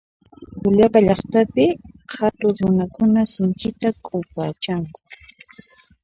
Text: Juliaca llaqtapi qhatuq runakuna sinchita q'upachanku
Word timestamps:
Juliaca 0.61 0.99
llaqtapi 1.07 1.65
qhatuq 2.11 2.55
runakuna 2.67 3.21
sinchita 3.33 3.87
q'upachanku 4.05 4.97